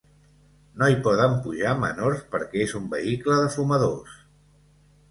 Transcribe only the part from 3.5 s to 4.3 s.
fumadors.